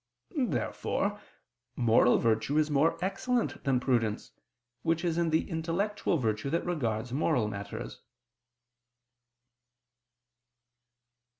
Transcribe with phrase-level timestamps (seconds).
[0.35, 1.21] Therefore
[1.75, 4.31] moral virtue is more excellent than prudence,
[4.81, 8.01] which is the intellectual virtue that regards moral matters.